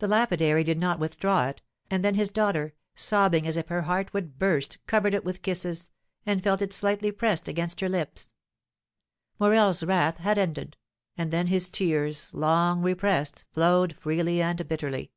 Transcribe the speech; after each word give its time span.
The 0.00 0.08
lapidary 0.08 0.64
did 0.64 0.80
not 0.80 0.98
withdraw 0.98 1.46
it, 1.46 1.62
and 1.88 2.04
then 2.04 2.16
his 2.16 2.28
daughter, 2.28 2.74
sobbing 2.96 3.46
as 3.46 3.56
if 3.56 3.68
her 3.68 3.82
heart 3.82 4.12
would 4.12 4.36
burst, 4.36 4.84
covered 4.88 5.14
it 5.14 5.24
with 5.24 5.42
kisses, 5.42 5.90
and 6.26 6.42
felt 6.42 6.60
it 6.60 6.72
slightly 6.72 7.12
pressed 7.12 7.46
against 7.46 7.80
her 7.80 7.88
lips. 7.88 8.34
Morel's 9.38 9.84
wrath 9.84 10.16
had 10.16 10.38
ended, 10.38 10.76
and 11.16 11.30
then 11.30 11.46
his 11.46 11.68
tears, 11.68 12.34
long 12.34 12.82
repressed, 12.82 13.44
flowed 13.52 13.94
freely 13.96 14.42
and 14.42 14.66
bitterly. 14.66 15.12